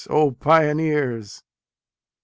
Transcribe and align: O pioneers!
O 0.09 0.31
pioneers! 0.31 1.43